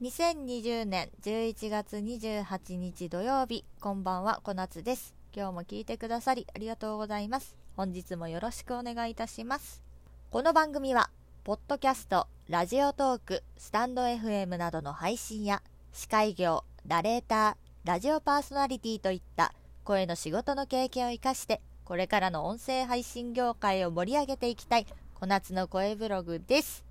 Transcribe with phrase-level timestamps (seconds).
[0.00, 5.12] 2020年11月28日土曜日こんばんは小夏です。
[5.34, 7.56] 今日も聞いてくださりありがとうございます。
[7.76, 9.82] 本日もよろしくお願いいたします。
[10.30, 11.10] この番組は
[11.42, 19.52] ポッドキャストラジオトークスタンド FM などの配信や司会業ナレーターラジオパーソナリティといった
[19.82, 26.84] 声の仕事の経験を生かしてこれからの音声配信業界を盛り上げていきたい小夏の声ブログです。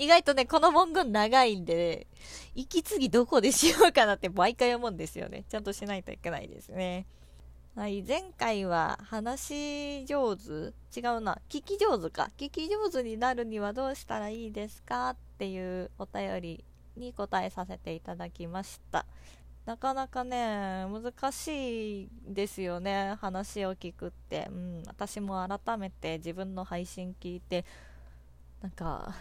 [0.00, 2.06] 意外とね、この文言長いんで、ね、
[2.54, 5.44] 息継ぎどこでしようかなって毎回思うんですよね。
[5.46, 7.04] ちゃんとしないといけないですね。
[7.76, 10.72] はい、前回は話し上手？
[10.98, 11.38] 違うな。
[11.50, 12.30] 聞き上手か。
[12.38, 16.64] 聞き上手になるにはどうしたらいいですかっていうお便り
[16.96, 19.04] に答えさせていただきました。
[19.66, 23.16] なかなかね、難しいですよね。
[23.20, 24.48] 話を聞くって。
[24.50, 27.66] うん、私も改めて自分の配信聞いて、
[28.62, 29.14] なんか、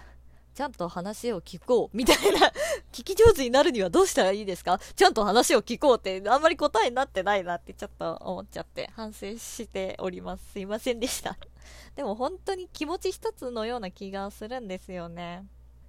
[0.59, 2.51] ちゃんと話を聞こうみたいな
[2.91, 4.77] 聞き上手になるにはどうしたらいいですか？
[4.93, 10.51] ちゃんと話を聞こうってあんまり答えになってないなってちょっと思っちゃって反省しております。
[10.51, 11.37] すいませんでした
[11.95, 15.45] でも本当に気持ち一つのような気がするんですよね。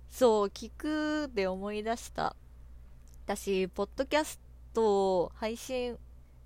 [0.08, 2.36] そう、聞くで思い出した。
[3.26, 4.38] 私、ポッドキャス
[4.72, 5.98] トを配信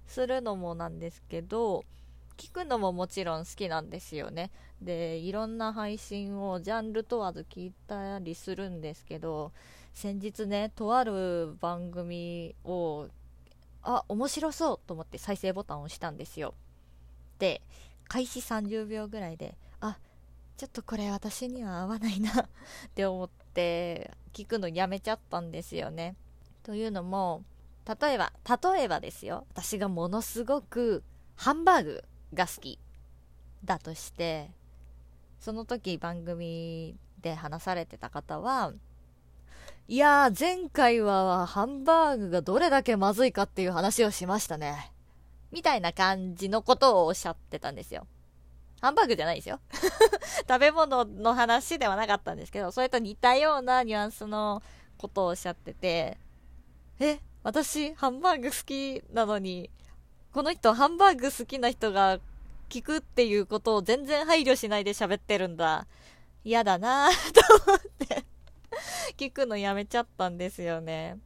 [0.07, 1.85] するのもなんですけど、
[2.37, 4.51] 聞くのももちろん好きなんですよね。
[4.81, 9.53] で、いろんな配信をジャンル問わず聞いたりするんですけど、
[9.93, 13.09] 先日ね、とある番組を、
[13.83, 16.55] あ、面白そうと思って再生ボタンを押したんですよ。
[17.39, 17.63] で、
[18.09, 19.99] 開始30秒ぐらいで、あ、
[20.57, 22.49] ちょっとこれ私には合わないな っ
[22.95, 26.17] て思って聞くのやめちゃったんですよね。
[26.63, 27.45] というのも、
[27.87, 31.05] 例えば、例えばですよ、私がものすごく
[31.37, 32.79] ハンバーグが好き
[33.65, 34.51] だとして
[35.41, 38.73] その時番組で話されてた方は
[39.87, 44.91] いやー前回はハンバーグがどれだけまずいかっていう話をしましたね。
[45.53, 48.07] みたいな感じのことをおっしゃってたんですよ。
[48.81, 49.61] ハンバーグじゃないですよ。
[50.49, 54.63] 食べ物の話ではなかったんですけどそれと似たようなニュアンスの
[54.97, 56.17] ことをおっしゃってて
[56.99, 59.71] え私ハンバーグ好きなのに
[60.35, 62.19] この人ハンバーグ好きな人が
[62.69, 65.87] 聞くっていうことを全然配慮しないで喋ってるんだ。
[66.43, 67.41] 嫌だなぁ と
[67.71, 68.25] 思って
[69.17, 71.21] 聞くのやめちゃったんですよね。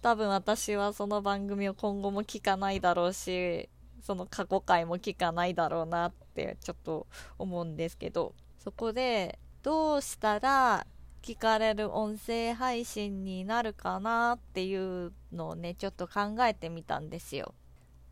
[0.00, 3.68] 多分私はその番組を今後も聞かないだろうし、
[4.00, 7.06] その過去回も聞かないだろうなってちょっと
[7.36, 10.86] 思うんですけど、そこでどうしたら
[11.20, 17.52] 聞かれる音声配信になるかなっていうのをね、ちょっと考えてみたんですよ。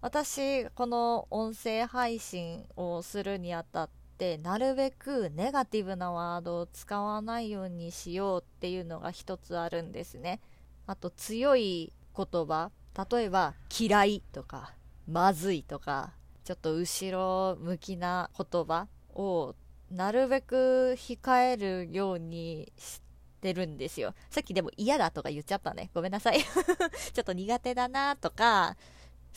[0.04, 10.42] 私この音声配信をするにあたってなるべくネガティブなワードを使わないようにしようっていうのが一つあるんですね。
[10.86, 12.70] あと強い言葉。
[13.10, 14.74] 例えば嫌いとか
[15.08, 16.12] まずいとか
[16.44, 19.54] ちょっと後ろ向きな言葉を
[19.90, 23.00] なるべく控えるようにし
[23.40, 24.12] てるんですよ。
[24.28, 25.90] さっきでも嫌だとか言っちゃったね。
[25.94, 26.40] ごめんなさい。
[26.44, 28.76] ちょっと苦手だなとか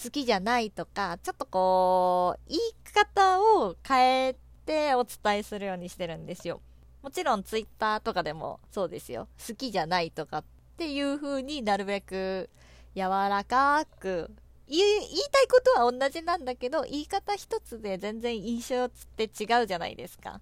[0.01, 2.61] 好きじゃないとか、ちょっとこう、言い
[2.93, 4.35] 方を変え
[4.65, 6.61] てお伝えするようにしてるんですよ。
[7.01, 9.27] もちろんツイッターとかでもそうですよ。
[9.47, 10.43] 好きじゃないとかっ
[10.77, 12.49] ていう風になるべく
[12.95, 14.29] 柔らかく
[14.67, 14.81] 言い
[15.31, 20.31] たいことは同じなんだけど、言い方一つで全然印象って違うじゃないですか。
[20.31, 20.41] っ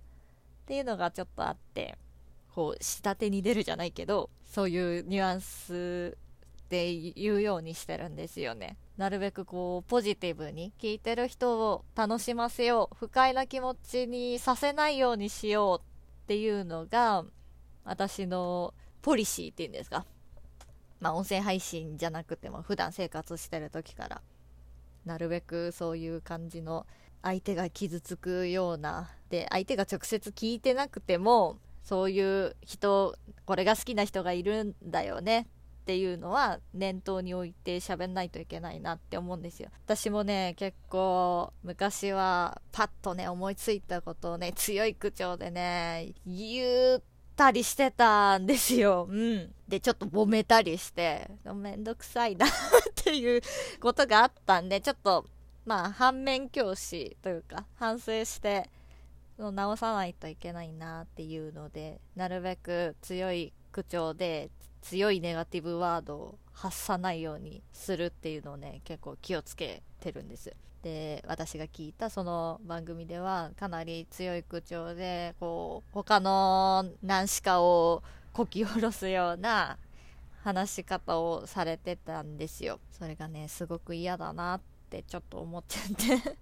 [0.65, 1.97] ていうのがちょっとあって、
[2.55, 6.17] こう、下手に出るじゃないけど、そういうニュアンス
[6.75, 8.77] で言うようにしてるんですよね。
[8.97, 12.95] なるべくこうポジティブに聞いてる人を楽しませよう。
[12.97, 15.85] 不快な気持ちにさせないようにしよう
[16.23, 17.23] っていうのが
[17.85, 20.05] 私のポリシーっていうんですか。
[20.99, 24.21] まあ音声配信じゃなくても普段生活してる時から。
[25.05, 26.87] なるべくそういう感じの
[27.21, 29.11] 相手が傷つくような。
[29.29, 33.15] で相手が直接聞いてなくてもそういう人
[33.45, 35.47] これが好きな人がいるんだよね。
[35.85, 39.69] っていうのは念頭に置いて喋んないといけないなって思うんですよ。
[39.85, 47.01] 私もね結構昔はパッとね思いついたことをね強い口調でね言っ
[47.35, 49.07] たりしてたんですよ。
[49.07, 49.53] うん。
[49.67, 52.49] でちょっと揉めたりしてめんどくさいなっ
[52.95, 53.41] ていう
[53.79, 55.27] ことがあったんでちょっと
[55.67, 58.71] まあ反面教師というか反省して
[59.37, 64.49] 直さないといけないなっていうのでなるべく強い口調で
[64.85, 70.53] 強いネガティブワードを発さないようにするっていうのをね結構気をつけてるんです
[70.83, 79.79] で私が聞いたその番組ではかなり強い口調でこう他の何しかをこき下ろすような
[80.43, 82.79] 話し方をされてたんですよ。
[82.91, 84.61] それがねすごく嫌だなっ
[84.91, 86.37] てちょっと思っちゃって。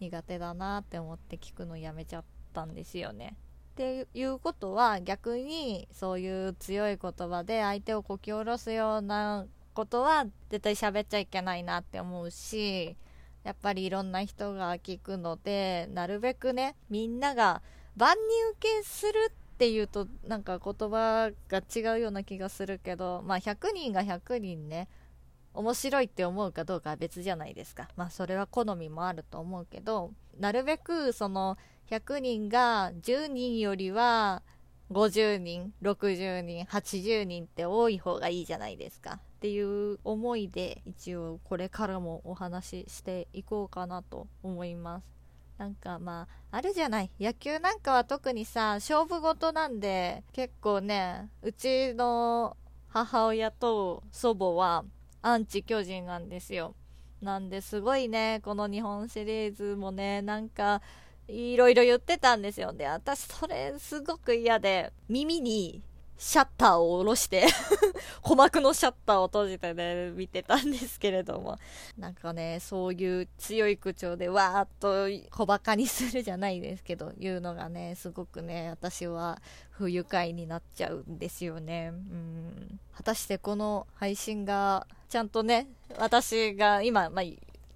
[0.00, 3.36] 苦手だなって思って聞くのやめちゃったんですよね。
[3.74, 12.96] っていうことは逆にそういう強い言葉で相手をこき下ろすようなことは絶対喋っちゃいけないなって思うし
[13.42, 17.62] やっぱりいろんな人が聞くのでなるべくねみんなが
[17.96, 24.88] 万人受けするっていうとなんか言葉が違うような気がするけどまあ100人が100人ね
[25.52, 27.88] 面白いって思うかどうかは別じゃないですか。
[27.96, 31.56] まあそれは好みもあると思うけどなるべくその
[31.90, 34.42] 100人が10人よりは
[34.90, 39.14] 50人60人80人って多い方がいいじゃないですか。
[39.14, 45.04] っていう思いで一応これからもお話ししていこうかなと思います。
[45.58, 47.10] なんかまああるじゃない。
[47.20, 52.56] 野球なんかは特にさ勝負事なんで結構ねうちの
[52.88, 54.84] 母親と祖母は
[55.22, 56.74] アンチ巨人なんですよ。
[57.20, 60.82] なんですごいねこの日本シリーズもねなんか
[61.28, 65.82] いろいろ言ってたんですよで私それすごく嫌で耳に
[66.16, 67.46] シャッターを下ろして
[68.22, 71.58] 鼓膜のシャッターを閉じてね、見てたんですけれども。
[71.98, 81.90] なんかね、そういう強い口調でわーっと小馬鹿にするじゃないですけど、言うのがね、すごくね、私は不愉快になっちゃうんですよね。
[81.92, 82.80] うん。
[82.94, 85.66] 果たしてこの配信が、ちゃんとね、
[85.98, 87.24] 私が今、まあ、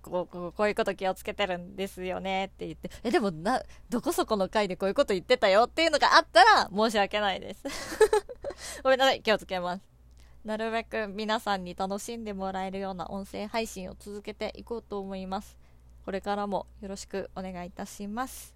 [0.08, 7.64] こうこういうこと気をつけてるんですよねって言って、え、でもな、どこそこの回でこういうこと言ってたよっていうのがあったら申し訳ないです。
[8.82, 9.82] ごめんなさい、気をつけます。
[10.44, 15.58] なるべく皆さんに楽しんでもらえるような音声配信を続けていこうと思います。
[16.04, 18.54] これからもよろしくお願いいたします。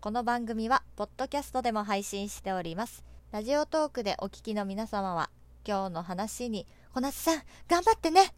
[0.00, 3.04] この番組は、ポッドキャストでも配信しております。
[3.30, 5.30] ラジオトークでお聞きの皆様は、
[5.66, 8.34] 今日の話に、小夏さん、頑張ってね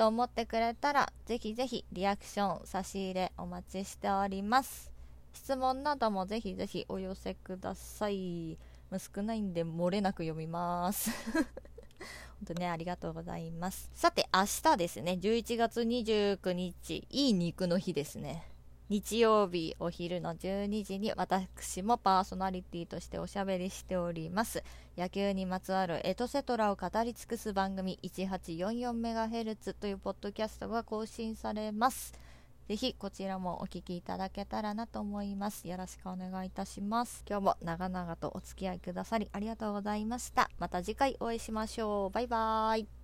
[0.00, 4.90] と思ってくれたら、ぜひぜひリアクション、差し入れお待ちしております。
[5.34, 8.56] 質問などもぜひぜひお寄せください。
[8.96, 11.10] 少ないんで漏れなく読みます。
[11.34, 11.44] 本
[12.46, 13.90] 当ね、ありがとうございます。
[13.92, 18.50] さて、明日ですね、11月29日、いい肉の日ですね。
[18.90, 24.64] 日曜日お昼の12時に私もパーソナリティとしておしゃべりしております。
[24.98, 32.14] 野球にまつわるエトセトラを語り尽くす番組 1844MHz というポッドキャストが更新されます。
[32.66, 35.68] ぜひこちらもお聴きいただけたらなと思います。
[35.68, 37.22] よろしくお願いいたします。
[37.30, 40.50] 今日も長々とお付き合いくださりありがとうございました。
[40.58, 42.10] また次回お会いしましょう。
[42.10, 42.90] バイバーイ。